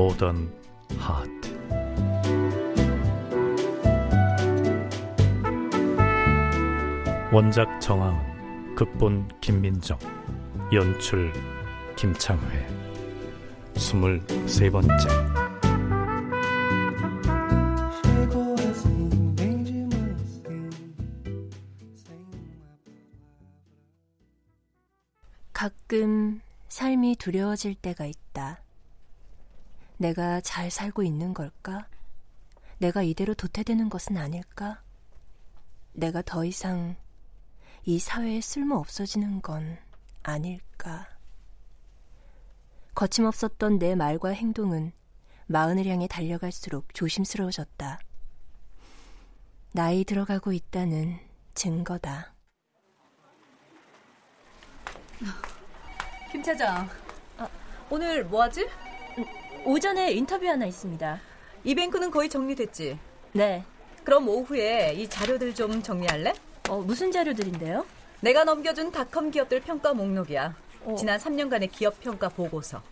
[0.00, 0.50] 모던
[0.96, 1.30] 하트.
[7.30, 9.98] 원작 정하은 극본 김민정
[10.72, 11.30] 연출
[11.96, 12.66] 김창회.
[13.76, 14.94] 스물세 번째.
[25.52, 26.40] 가끔
[26.70, 28.62] 삶이 두려워질 때가 있다.
[30.00, 31.86] 내가 잘 살고 있는 걸까?
[32.78, 34.80] 내가 이대로 도태되는 것은 아닐까?
[35.92, 36.96] 내가 더 이상
[37.84, 39.76] 이 사회에 쓸모 없어지는 건
[40.22, 41.06] 아닐까?
[42.94, 44.92] 거침없었던 내 말과 행동은
[45.48, 48.00] 마흔을 향해 달려갈수록 조심스러워졌다.
[49.72, 51.18] 나이 들어가고 있다는
[51.52, 52.32] 증거다.
[56.32, 56.88] 김 차장,
[57.36, 57.46] 아,
[57.90, 58.66] 오늘 뭐 하지?
[59.64, 61.20] 오전에 인터뷰 하나 있습니다.
[61.64, 62.98] 이 뱅크는 거의 정리됐지?
[63.32, 63.64] 네.
[64.04, 66.32] 그럼 오후에 이 자료들 좀 정리할래?
[66.68, 67.84] 어, 무슨 자료들인데요?
[68.20, 70.54] 내가 넘겨준 닷컴 기업들 평가 목록이야.
[70.84, 70.94] 어.
[70.98, 72.82] 지난 3년간의 기업 평가 보고서.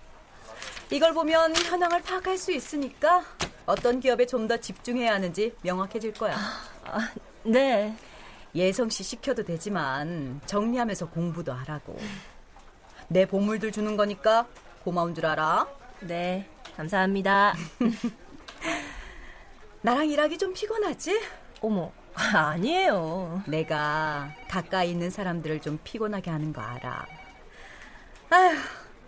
[0.90, 3.24] 이걸 보면 현황을 파악할 수 있으니까
[3.66, 6.34] 어떤 기업에 좀 더 집중해야 하는지 명확해질 거야.
[6.84, 7.10] 아,
[7.44, 7.94] 네.
[8.54, 11.98] 예성 씨 시켜도 되지만 정리하면서 공부도 하라고.
[13.08, 14.46] 내 보물들 주는 거니까
[14.84, 15.66] 고마운 줄 알아.
[16.00, 16.46] 네.
[16.76, 17.54] 감사합니다.
[19.82, 21.20] 나랑 일하기 좀 피곤하지?
[21.60, 23.42] 어머, 아니에요.
[23.46, 27.06] 내가 가까이 있는 사람들을 좀 피곤하게 하는 거 알아.
[28.30, 28.56] 아휴,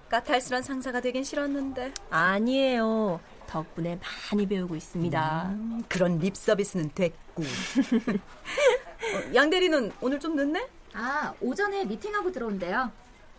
[0.09, 1.93] 까탈스런 상사가 되긴 싫었는데.
[2.11, 3.21] 아니에요.
[3.47, 3.99] 덕분에
[4.33, 5.47] 많이 배우고 있습니다.
[5.51, 7.43] 음, 그런 립 서비스는 됐고.
[7.43, 10.69] 어, 양 대리는 오늘 좀 늦네?
[10.95, 12.91] 아, 오전에 미팅하고 들어온대요.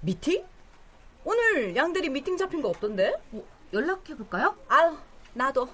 [0.02, 0.44] 미팅?
[1.24, 3.14] 오늘 양 대리 미팅 잡힌 거 없던데?
[3.30, 4.56] 뭐, 연락해볼까요?
[4.68, 4.98] 아유,
[5.34, 5.70] 나도.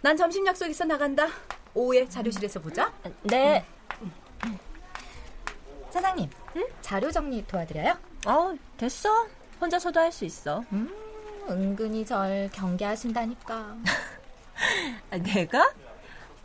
[0.00, 1.26] 난 점심 약속 있어 나간다.
[1.74, 2.92] 오후에 자료실에서 보자.
[3.22, 3.64] 네.
[5.90, 6.30] 사장님,
[6.80, 7.98] 자료 정리 도와드려요?
[8.26, 9.26] 어, 됐어.
[9.60, 10.62] 혼자서도 할 수 있어.
[10.72, 10.90] 음,
[11.48, 13.76] 은근히 절 경계하신다니까.
[15.10, 15.72] 아, 내가?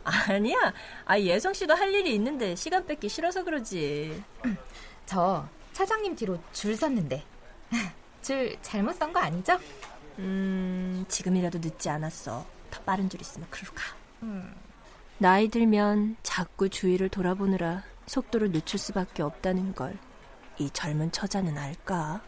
[0.04, 0.72] 아니야.
[1.04, 4.22] 아, 예성 씨도 할 일이 있는데 시간 뺏기 싫어서 그러지.
[5.06, 7.22] 저 차장님 뒤로 줄 섰는데.
[8.22, 9.58] 줄 잘못 선 거 아니죠?
[10.18, 12.44] 음, 지금이라도 늦지 않았어.
[12.70, 13.82] 더 빠른 줄 있으면 그리로 가.
[14.22, 14.54] 음.
[15.18, 19.96] 나이 들면 자꾸 주위를 돌아보느라 속도를 늦출 수밖에 없다는 걸
[20.58, 22.20] 이 젊은 처자는 알까?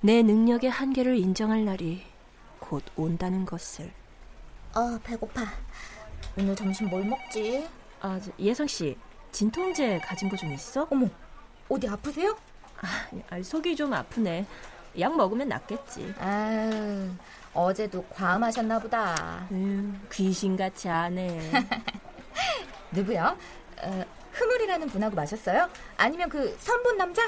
[0.00, 2.02] 내 능력의 한계를 인정할 날이
[2.58, 3.92] 곧 온다는 것을.
[4.74, 5.44] 어, 배고파.
[6.38, 7.68] 오늘 점심 뭘 먹지?
[8.00, 8.96] 아, 저, 예성 씨,
[9.30, 10.86] 진통제 가진 거 좀 있어?
[10.90, 11.06] 어머,
[11.68, 12.34] 어디 아프세요?
[13.30, 14.46] 아, 속이 좀 아프네.
[14.98, 16.14] 약 먹으면 낫겠지.
[16.18, 17.10] 아유,
[17.54, 19.46] 어제도 과음하셨나 보다.
[19.50, 21.50] 음, 귀신같이 하네.
[22.92, 23.36] 누구요?
[23.82, 25.68] 어, 흐물이라는 분하고 마셨어요?
[25.96, 27.22] 아니면 그 선본 남자?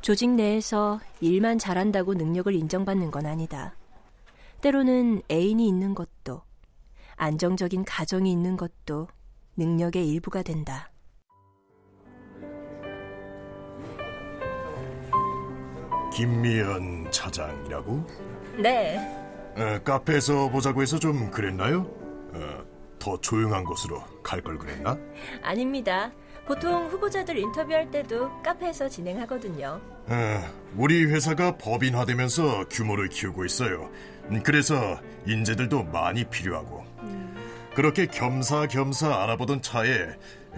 [0.00, 3.74] 조직 내에서 일만 잘한다고 능력을 인정받는 건 아니다.
[4.60, 6.42] 때로는 애인이 있는 것도,
[7.16, 9.08] 안정적인 가정이 있는 것도
[9.56, 10.90] 능력의 일부가 된다.
[16.14, 18.06] 김미연 차장이라고?
[18.58, 18.98] 네.
[19.56, 21.80] 어, 카페에서 보자고 해서 좀 그랬나요?
[22.32, 22.64] 어,
[22.98, 24.96] 더 조용한 곳으로 갈 걸 그랬나?
[25.42, 26.12] 아닙니다.
[26.46, 29.80] 보통 후보자들 인터뷰할 때도 카페에서 진행하거든요.
[30.06, 30.40] 어,
[30.76, 33.90] 우리 회사가 법인화되면서 규모를 키우고 있어요.
[34.30, 36.84] 음, 그래서 인재들도 많이 필요하고.
[37.74, 40.06] 그렇게 겸사겸사 알아보던 차에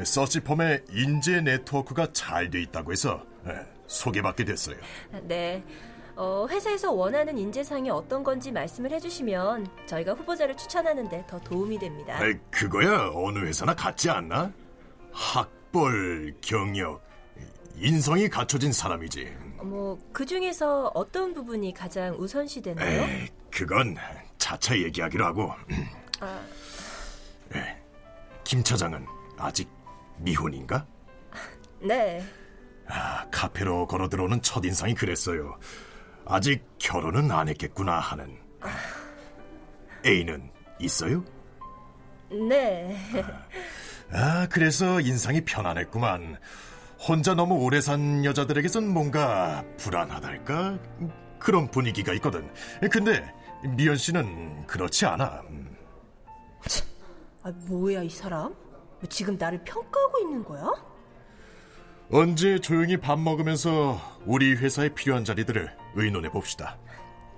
[0.04, 3.52] 서치펌의 인재 네트워크가 잘 돼 있다고 해서 예,
[3.86, 4.76] 소개받게 됐어요.
[5.22, 5.62] 네.
[6.16, 12.16] 어, 회사에서 원하는 인재상이 어떤 건지 말씀을 해주시면 저희가 후보자를 추천하는데 더 도움이 됩니다.
[12.18, 14.50] 아이, 그거야 어느 회사나 같지 않나?
[15.12, 17.02] 학벌, 경력,
[17.76, 19.36] 인성이 갖춰진 사람이지.
[19.62, 23.02] 뭐, 그 중에서 어떤 부분이 가장 우선시 되나요?
[23.02, 23.96] 에이, 그건
[24.38, 25.52] 차차 얘기하기로 하고.
[26.20, 26.40] 아,
[27.54, 27.76] 에,
[28.42, 29.04] 김 차장은
[29.36, 29.68] 아직
[30.18, 30.86] 미혼인가?
[31.80, 32.24] 네.
[32.88, 35.58] 아, 카페로 걸어 들어오는 첫 인상이 그랬어요.
[36.24, 38.38] 아직 결혼은 안 했겠구나 하는.
[40.04, 40.50] 애인은
[40.80, 41.24] 있어요?
[42.30, 42.96] 네.
[44.12, 46.36] 아, 그래서 인상이 편안했구만.
[46.98, 50.78] 혼자 너무 오래 산 여자들에게선 뭔가 불안하달까?
[51.38, 52.50] 그런 분위기가 있거든.
[52.90, 53.32] 근데
[53.76, 55.42] 미연 씨는 그렇지 않아.
[57.42, 58.52] 아, 뭐야, 이 사람?
[58.52, 60.72] 뭐 지금 나를 평가하고 있는 거야?
[62.10, 66.78] 언제 조용히 밥 먹으면서 우리 회사에 필요한 자리들을 의논해 봅시다.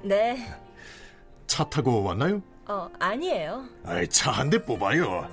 [0.02, 0.46] 네.
[1.46, 2.42] 차 타고 왔나요?
[2.66, 3.64] 어, 아니에요.
[4.10, 5.28] 차 한 대 뽑아요.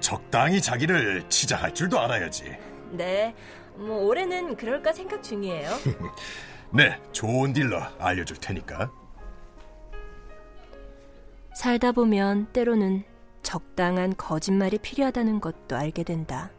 [0.00, 2.56] 적당히 자기를 치장할 줄도 알아야지.
[2.90, 3.34] 네.
[3.74, 5.70] 뭐, 올해는 그럴까 생각 중이에요.
[6.72, 8.90] 네, 좋은 딜러 알려줄 테니까.
[11.54, 13.04] 살다 보면 때로는
[13.42, 16.50] 적당한 거짓말이 필요하다는 것도 알게 된다.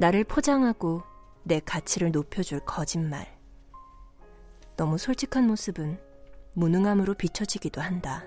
[0.00, 1.02] 나를 포장하고
[1.42, 3.36] 내 가치를 높여줄 거짓말.
[4.76, 5.98] 너무 솔직한 모습은
[6.52, 8.24] 무능함으로 비춰지기도 한다.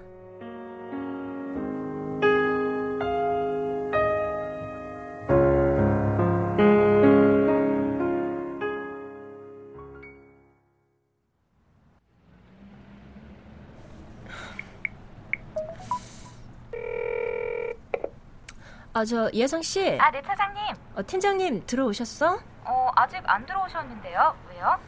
[18.93, 19.97] 아, 저, 예성 씨.
[19.99, 20.75] 아, 네, 차장님.
[20.95, 22.39] 어, 팀장님, 들어오셨어?
[22.65, 24.35] 어, 아직 안 들어오셨는데요.
[24.49, 24.79] 왜요?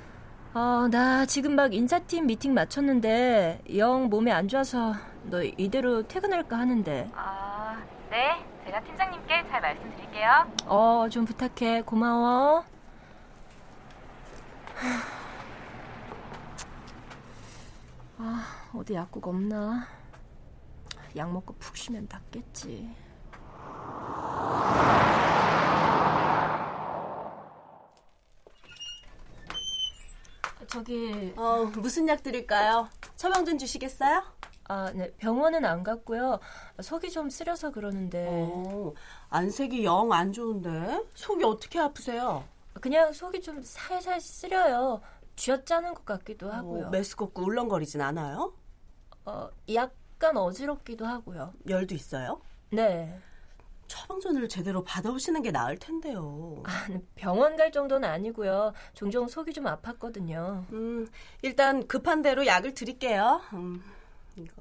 [0.54, 7.10] 어, 나 지금 막 인사팀 미팅 마쳤는데, 영 몸에 안 좋아서 너 이대로 퇴근할까 하는데.
[7.16, 8.46] 아, 네.
[8.66, 10.52] 제가 팀장님께 잘 말씀드릴게요.
[10.66, 11.82] 어, 좀 부탁해.
[11.84, 12.66] 고마워.
[18.18, 19.88] 아, 어디 약국 없나?
[21.16, 22.94] 약 먹고 푹 쉬면 낫겠지.
[30.74, 32.90] 저기 어, 무슨 약 드릴까요?
[33.16, 34.24] 처방 좀 주시겠어요?
[34.70, 35.12] 아, 네.
[35.18, 36.40] 병원은 안 갔고요.
[36.82, 38.26] 속이 좀 쓰려서 그러는데.
[38.28, 38.92] 어,
[39.30, 41.04] 안색이 영 안 좋은데?
[41.14, 42.44] 속이 어떻게 아프세요?
[42.82, 45.00] 그냥 속이 좀 살살 쓰려요.
[45.36, 46.88] 쥐어짜는 것 같기도 하고요.
[46.88, 48.54] 어, 메스껍고 울렁거리진 않아요?
[49.26, 51.54] 어, 약간 어지럽기도 하고요.
[51.70, 52.42] 열도 있어요?
[52.72, 53.16] 네.
[53.88, 56.62] 처방전을 제대로 받아오시는 게 나을 텐데요.
[56.66, 58.74] 아, 병원 갈 정도는 아니고요.
[58.94, 60.66] 종종 속이 좀 아팠거든요.
[60.72, 61.08] 음,
[61.42, 63.42] 일단 급한 대로 약을 드릴게요.
[63.54, 63.84] 음,
[64.36, 64.54] 이거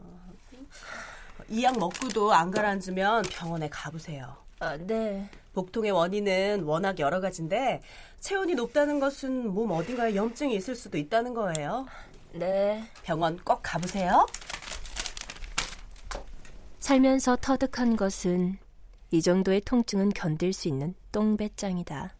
[1.48, 4.36] 이 약 먹고도 안 가라앉으면 병원에 가보세요.
[4.60, 5.28] 아, 네.
[5.54, 7.82] 복통의 원인은 워낙 여러 가지인데
[8.20, 11.86] 체온이 높다는 것은 몸 어딘가에 염증이 있을 수도 있다는 거예요.
[12.32, 12.84] 네.
[13.02, 14.26] 병원 꼭 가보세요.
[16.78, 18.58] 살면서 터득한 것은
[19.12, 22.16] 이 정도의 통증은 견딜 수 있는 똥배짱이다.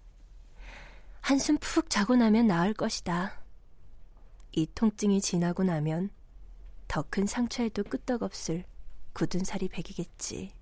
[1.23, 3.41] 한숨 푹 자고 나면 나을 것이다.
[4.53, 6.11] 이 통증이 지나고 나면
[6.89, 8.65] 더 큰 상처에도 끄떡없을
[9.15, 10.53] 굳은 살이 배기겠지.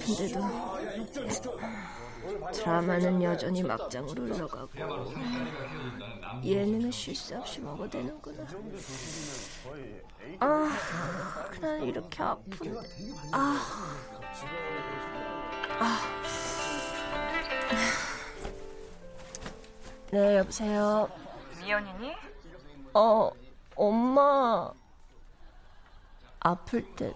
[0.00, 0.40] 아픈데도
[2.52, 4.70] 드라마는 여전히 막장으로 흘러가고
[6.42, 8.46] 예능은 쉴 새 없이 먹어대는구나.
[10.40, 10.70] 아,
[11.60, 12.72] 난 이렇게 아픈데.
[13.32, 13.58] 아,
[15.78, 16.00] 아.
[20.10, 21.08] 네, 여보세요.
[21.60, 22.12] 미연이니?
[22.94, 23.30] 어,
[23.76, 24.72] 엄마.
[26.40, 27.12] 아플 때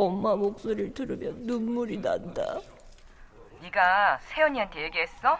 [0.00, 2.58] 엄마 목소리를 들으면 눈물이 난다.
[3.60, 5.38] 네가 세연이한테 얘기했어?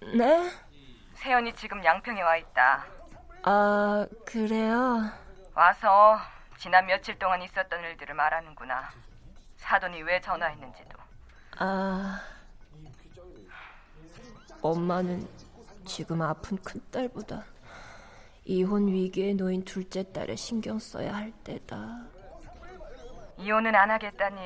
[0.00, 0.50] 네?
[1.14, 2.84] 세연이 지금 양평에 와 있다.
[3.44, 5.08] 아, 그래요?
[5.54, 6.18] 와서
[6.58, 8.90] 지난 며칠 동안 있었던 일들을 말하는구나.
[9.58, 10.98] 사돈이 왜 전화했는지도.
[11.58, 12.20] 아,
[14.62, 15.28] 엄마는
[15.86, 17.44] 지금 아픈 큰딸보다
[18.46, 22.13] 이혼 위기에 놓인 둘째 딸에 신경 써야 할 때다.
[23.38, 24.40] 이혼은 안 하겠다니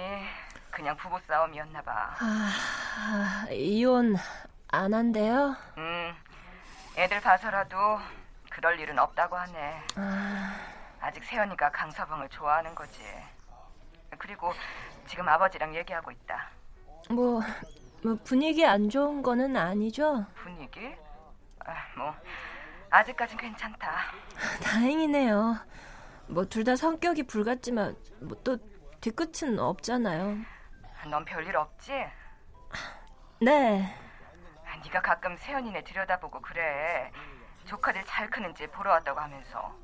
[0.70, 2.14] 그냥 부부 싸움이었나 봐.
[2.20, 2.50] 아,
[2.98, 4.16] 아, 이혼
[4.68, 5.56] 안 한대요?
[5.76, 6.14] 음,
[6.96, 7.76] 애들 봐서라도
[8.50, 9.82] 그럴 일은 없다고 하네.
[9.96, 10.54] 아,
[11.00, 13.00] 아직 세연이가 강서방을 좋아하는 거지.
[14.18, 14.52] 그리고
[15.06, 16.48] 지금 아버지랑 얘기하고 있다.
[17.10, 17.40] 뭐,
[18.02, 20.26] 뭐 분위기 안 좋은 거는 아니죠?
[20.34, 20.94] 분위기?
[21.64, 22.14] 아, 뭐
[22.90, 23.92] 아직까진 괜찮다.
[24.62, 25.56] 다행이네요.
[26.28, 28.58] 뭐 둘 다 성격이 불같지만 뭐또
[29.00, 30.36] 뒤끝은 없잖아요.
[31.10, 31.92] 넌 별일 없지?
[33.40, 33.94] 네.
[34.84, 37.10] 네가 가끔 세연이네 들여다보고 그래.
[37.66, 39.76] 조카들 잘 크는지 보러 왔다고 하면서.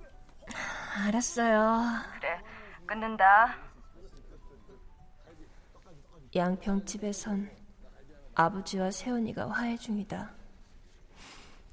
[1.07, 2.03] 알았어요.
[2.15, 2.41] 그래,
[2.87, 3.57] 끊는다.
[6.35, 7.51] 양평집에선
[8.35, 10.33] 아버지와 세연이가 화해 중이다.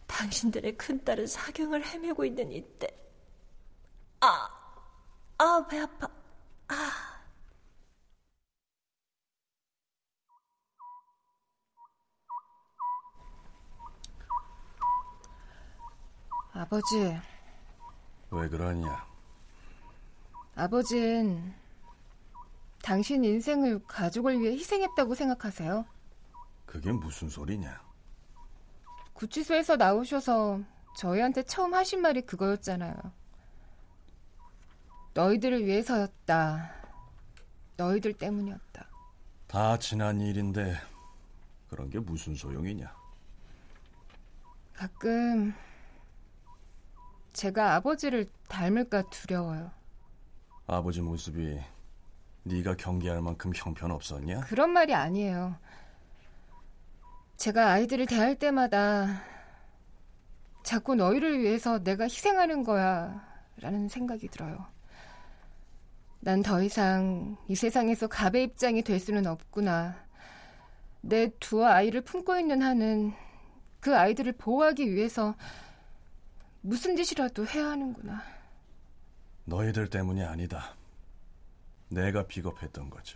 [0.07, 2.87] 당신들의 큰딸은 사경을 헤매고 있는 이때.
[4.19, 4.49] 아,
[5.37, 6.07] 아, 배 아파.
[16.75, 17.19] 아버지,
[18.29, 19.05] 왜 그러냐?
[20.55, 21.53] 아버진
[22.81, 25.85] 당신 인생을 가족을 위해 희생했다고 생각하세요?
[26.65, 27.77] 그게 무슨 소리냐?
[29.11, 30.61] 구치소에서 나오셔서
[30.95, 32.95] 저희한테 처음 하신 말이 그거였잖아요.
[35.13, 36.71] 너희들을 위해서였다.
[37.75, 38.87] 너희들 때문이었다.
[39.47, 40.77] 다 지난 일인데
[41.69, 42.95] 그런 게 무슨 소용이냐?
[44.73, 45.53] 가끔
[47.33, 49.71] 제가 아버지를 닮을까 두려워요.
[50.67, 51.59] 아버지 모습이
[52.43, 54.41] 네가 경계할 만큼 형편없었냐?
[54.41, 55.55] 그런 말이 아니에요.
[57.37, 59.21] 제가 아이들을 대할 때마다
[60.63, 63.25] 자꾸 너희를 위해서 내가 희생하는 거야
[63.57, 64.65] 라는 생각이 들어요.
[66.19, 69.95] 난 더 이상 이 세상에서 갑의 입장이 될 수는 없구나.
[71.01, 73.13] 내 두 아이를 품고 있는 한은
[73.79, 75.33] 그 아이들을 보호하기 위해서
[76.61, 78.21] 무슨 짓이라도 해야 하는구나.
[79.45, 80.75] 너희들 때문이 아니다.
[81.89, 83.15] 내가 비겁했던 거지.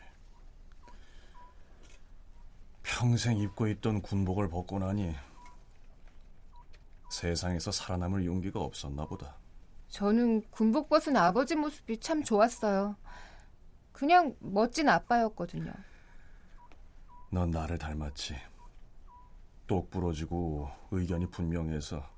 [2.84, 5.16] 평생 입고 있던 군복을 벗고 나니
[7.12, 9.36] 세상에서 살아남을 용기가 없었나 보다.
[9.90, 12.96] 저는 군복 벗은 아버지 모습이 참 좋았어요.
[13.92, 15.72] 그냥 멋진 아빠였거든요.
[17.32, 18.36] 넌 나를 닮았지.
[19.68, 22.15] 똑 부러지고 의견이 분명해서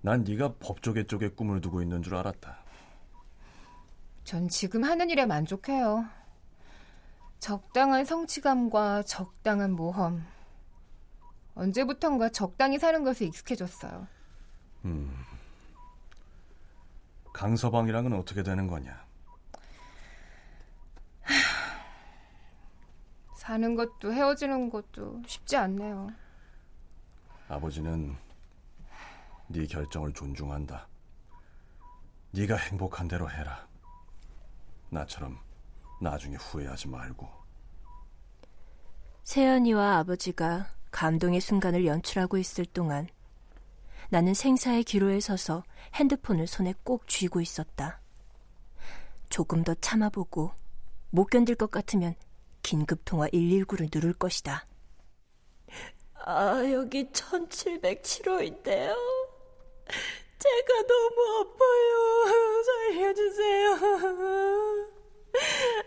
[0.00, 2.58] 난 네가 법조계 쪽에 꿈을 두고 있는 줄 알았다.
[4.24, 6.06] 전 지금 하는 일에 만족해요.
[7.38, 10.24] 적당한 성취감과 적당한 모험.
[11.54, 14.06] 언제부턴가 적당히 사는 것에 익숙해졌어요.
[14.84, 15.24] 음.
[17.32, 19.06] 강서방이랑은 어떻게 되는 거냐?
[23.34, 26.10] 사는 것도 헤어지는 것도 쉽지 않네요.
[27.48, 28.16] 아버지는
[29.48, 30.86] 네 결정을 존중한다.
[32.32, 33.66] 네가 행복한 대로 해라.
[34.90, 35.38] 나처럼
[36.00, 37.28] 나중에 후회하지 말고.
[39.24, 43.08] 세연이와 아버지가 감동의 순간을 연출하고 있을 동안
[44.10, 45.64] 나는 생사의 기로에 서서
[45.94, 48.00] 핸드폰을 손에 꼭 쥐고 있었다.
[49.28, 50.52] 조금 더 참아보고
[51.10, 52.14] 못 견딜 것 같으면
[52.62, 54.66] 긴급 통화 119를 누를 것이다.
[56.24, 58.94] 아, 여기 1707호인데요.
[60.38, 62.64] 제가 너무 아파요.
[62.64, 63.78] 살려주세요.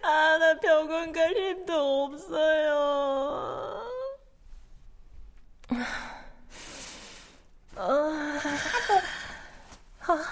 [0.03, 3.81] 아, 나 병원 갈 힘도 없어요.
[7.75, 8.39] 아,
[10.01, 10.24] 아,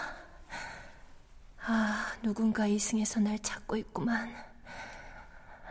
[1.61, 4.35] 아, 누군가 이승에서 날 찾고 있구만.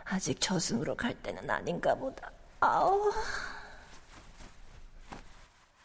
[0.05, 2.31] 아직 저승으로 갈 때는 아닌가 보다.
[2.61, 3.12] 아우.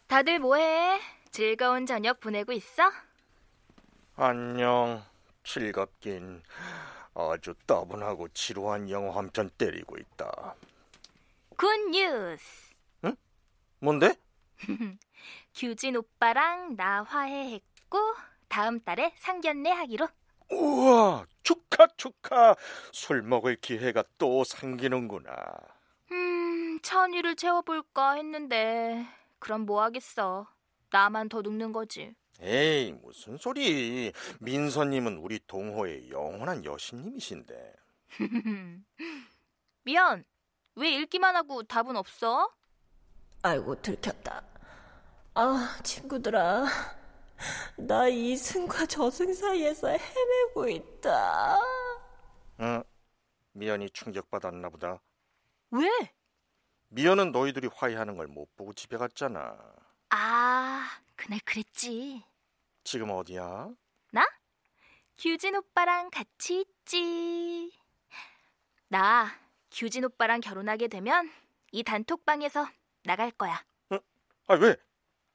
[0.08, 1.00] 다들 뭐해?
[1.38, 2.84] 즐거운 저녁 보내고 있어?
[4.16, 5.04] 안녕.
[5.44, 6.44] 즐겁긴
[7.16, 10.54] 아주 따분하고 지루한 영화 한 편 때리고 있다.
[11.58, 12.76] Good news.
[13.06, 13.16] 응?
[13.80, 14.14] 뭔데?
[15.56, 17.98] 규진 오빠랑 나 화해했고
[18.48, 20.08] 다음 달에 상견례 하기로.
[20.52, 22.56] 우와, 축하 축하.
[22.92, 25.34] 술 먹을 기회가 또 생기는구나.
[26.12, 29.04] 음, 찬이를 채워볼까 했는데
[29.40, 30.48] 그럼 뭐 하겠어.
[30.94, 32.14] 나만 더 늙는 거지.
[32.40, 34.14] 에이, 무슨 소리.
[34.40, 37.74] 민서님은 우리 동호의 영원한 여신님이신데.
[39.84, 40.24] 미안.
[40.76, 42.48] 왜 읽기만 하고 답은 없어?
[43.42, 44.44] 아이고, 들켰다.
[45.34, 46.66] 아, 친구들아.
[47.78, 51.58] 나 이승과 저승 사이에서 헤매고 있다.
[52.60, 52.84] 응,
[53.54, 55.02] 미연이 충격받았나 보다.
[55.72, 55.90] 왜?
[56.90, 59.58] 미연은 너희들이 화해하는 걸 못 보고 집에 갔잖아.
[60.16, 62.24] 아, 그날 그랬지.
[62.84, 63.72] 지금 어디야?
[64.12, 64.30] 나?
[65.18, 67.72] 규진 오빠랑 같이 있지.
[68.90, 69.32] 나
[69.72, 71.32] 규진 오빠랑 결혼하게 되면
[71.72, 72.68] 이 단톡방에서
[73.06, 73.66] 나갈 거야.
[73.90, 73.98] 어?
[74.50, 74.76] 아, 왜?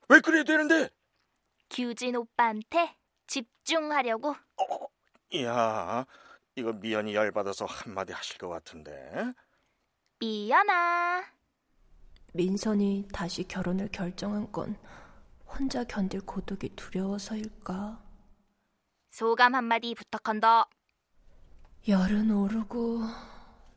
[0.08, 0.90] 왜 그래야 되는데?
[1.68, 4.30] 규진 오빠한테 집중하려고.
[4.30, 4.86] 어,
[5.30, 6.06] 이야,
[6.54, 9.32] 이거 미연이 열받아서 한마디 하실 것 같은데.
[10.20, 11.37] 미연아.
[12.38, 14.78] 민선이 다시 결혼을 결정한 건
[15.44, 18.00] 혼자 견딜 고독이 두려워서일까?
[19.10, 20.68] 소감 한마디 부탁한다.
[21.88, 23.00] 열은 오르고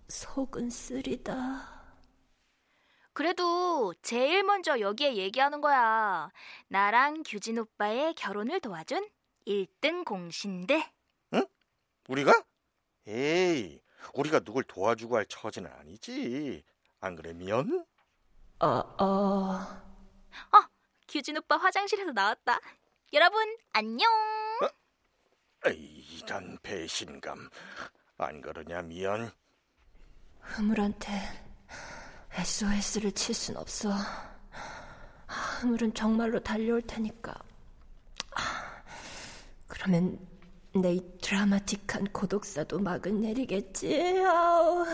[0.10, 1.82] 속은 쓰리다.
[3.13, 6.30] 그래도 제일 먼저 여기에 얘기하는 거야.
[6.68, 9.10] 나랑 규진 오빠의 결혼을 도와준
[9.48, 10.88] 1등 공신대.
[11.34, 11.48] 응?
[12.08, 12.32] 우리가?
[13.08, 13.82] 에이,
[14.13, 16.63] 우리가 누굴 도와주고 할 처지는 아니지.
[17.00, 17.88] 안 그래, 미연?
[18.63, 19.84] 아, 아.
[20.53, 20.58] 어,
[21.08, 22.60] 규진 오빠 화장실에서 나왔다.
[23.13, 24.08] 여러분, 안녕.
[24.62, 25.70] 어?
[25.70, 27.50] 이런 배신감.
[28.18, 29.32] 안 그러냐, 미연?
[30.41, 31.12] 흐물한테
[32.34, 33.89] SOS를 칠 순 없어.
[35.27, 37.34] 흐물은 정말로 달려올 테니까.
[39.68, 40.20] 그러면
[40.75, 44.24] 내 이 드라마틱한 고독사도 막을 내리겠지.
[44.25, 44.86] 아우.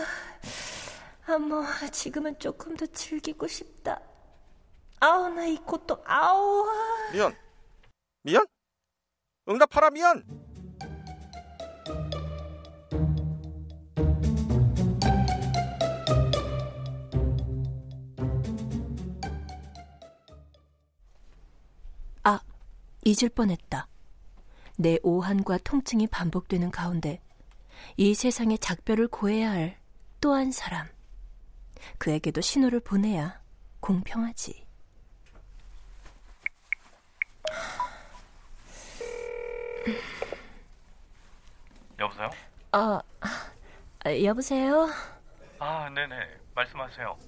[1.28, 4.00] 아, 뭐, 지금은 조금 더 즐기고 싶다.
[5.00, 6.66] 아우, 나이 고통, 아우.
[7.12, 7.36] 미연.
[8.22, 8.46] 미연?
[9.48, 10.24] 응답하라, 미연!
[22.24, 22.40] 아,
[23.04, 23.86] 잊을 뻔했다.
[24.76, 27.20] 내 오한과 통증이 반복되는 가운데
[27.96, 29.78] 이 세상에 작별을 고해야 할
[30.20, 30.88] 또 한 사람.
[31.98, 33.40] 그에게도 신호를 보내야
[33.80, 34.66] 공평하지.
[41.98, 42.30] 여보세요?
[42.72, 43.00] 아,
[44.04, 44.88] 아, 여보세요?
[45.58, 46.14] 아, 네네.
[46.54, 47.18] 말씀하세요.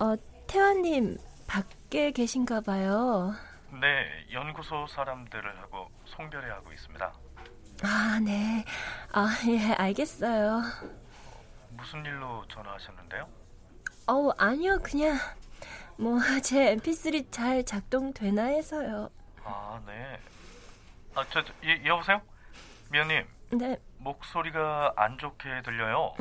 [0.00, 0.14] 어,
[0.46, 3.32] 태환님, 밖에 계신가 봐요.
[3.80, 7.12] 네, 연구소 사람들을 하고 송별회 하고 있습니다.
[7.84, 8.64] 아, 네.
[9.12, 10.62] 아, 예, 알겠어요.
[11.70, 13.28] 무슨 일로 전화하셨는데요?
[14.08, 14.78] 어우, 아니요.
[14.82, 15.18] 그냥,
[15.96, 19.10] 뭐, 제 mp3 잘 작동되나 해서요.
[19.44, 20.18] 아, 네.
[21.14, 22.22] 아, 저, 저 예, 여보세요?
[22.90, 23.26] 미연님.
[23.50, 23.78] 네.
[23.98, 26.14] 목소리가 안 좋게 들려요.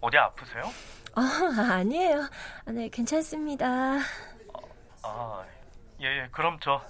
[0.00, 0.62] 어디 아프세요?
[1.14, 1.20] 어,
[1.70, 2.28] 아니에요.
[2.68, 3.98] 네, 괜찮습니다.
[5.02, 5.44] 아,
[6.00, 6.28] 예, 예.
[6.32, 6.82] 그럼 저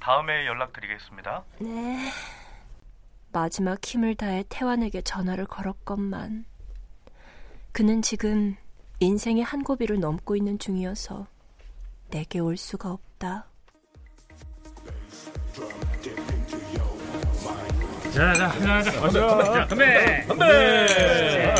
[0.00, 1.44] 다음에 연락드리겠습니다.
[1.60, 2.10] 네.
[3.30, 6.46] 마지막 힘을 다해 태환에게 전화를 걸었건만
[7.72, 8.56] 그는 지금
[8.98, 11.26] 인생의 한 고비를 넘고 있는 중이어서
[12.10, 13.46] 내게 올 수가 없다.
[18.14, 20.24] 자, 자, 자, 자, 자, 건배!
[20.26, 21.54] 건배!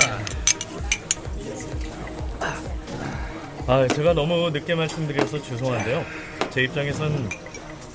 [3.66, 6.04] 아, 제가 너무 늦게 말씀드려서 죄송한데요.
[6.50, 7.28] 제 입장에선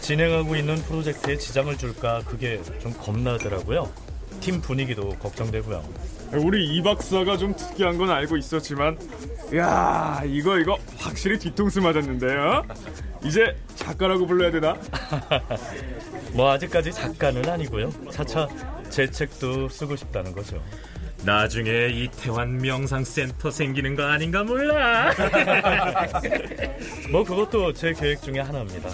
[0.01, 3.91] 진행하고 있는 프로젝트에 지장을 줄까 그게 좀 겁나더라고요.
[4.41, 5.83] 팀 분위기도 걱정되고요.
[6.33, 8.97] 우리 이 박사가 좀 특이한 건 알고 있었지만,
[9.55, 12.65] 야 이거 이거 확실히 뒤통수 맞았는데요.
[13.23, 14.75] 이제 작가라고 불러야 되나?
[16.33, 17.91] 뭐 아직까지 작가는 아니고요.
[18.11, 18.47] 차차
[18.89, 20.61] 제 책도 쓰고 싶다는 거죠.
[21.23, 25.11] 나중에 이태환 명상센터 생기는 거 아닌가 몰라.
[27.11, 28.89] 뭐 그것도 제 계획 중에 하나입니다.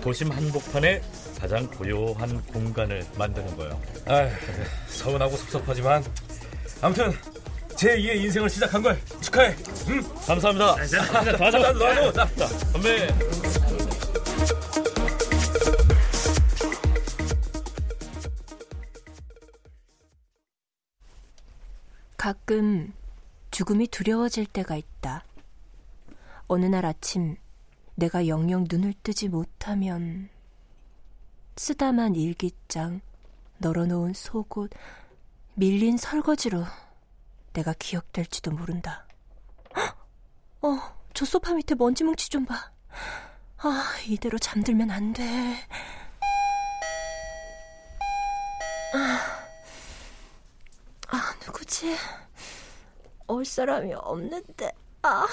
[0.00, 1.00] 도심 한복판에
[1.38, 3.80] 가장 고요한 공간을 만드는 거요.
[4.06, 4.28] 아,
[4.88, 6.02] 서운하고 섭섭하지만
[6.80, 7.12] 아무튼
[7.76, 9.56] 제 2의 인생을 시작한 걸 축하해.
[9.88, 10.02] 응?
[10.26, 10.86] 감사합니다.
[10.86, 12.12] 자, 놔줘.
[12.12, 13.08] 자, 자, 건배.
[22.16, 22.92] 가끔
[23.50, 25.24] 죽음이 두려워질 때가 있다.
[26.46, 27.36] 어느 날 아침
[27.94, 30.28] 내가 영영 눈을 뜨지 못하면
[31.56, 33.00] 쓰다만 일기장,
[33.58, 34.70] 널어놓은 속옷,
[35.58, 36.64] 밀린 설거지로
[37.52, 39.08] 내가 기억될지도 모른다.
[40.62, 40.78] 어,
[41.12, 42.70] 저 소파 밑에 먼지 뭉치 좀 봐.
[43.56, 45.24] 아, 이대로 잠들면 안 돼.
[48.94, 49.48] 아,
[51.08, 51.96] 아 누구지?
[53.26, 54.70] 올 사람이 없는데.
[55.02, 55.26] 아.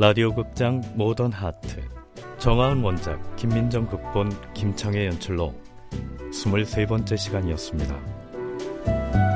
[0.00, 1.82] 라디오 극장 모던 하트
[2.38, 5.52] 정하은 원작 김민정 극본 김창의 연출로
[6.30, 9.27] 23번째 시간이었습니다.